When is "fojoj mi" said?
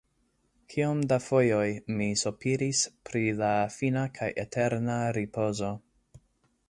1.25-2.07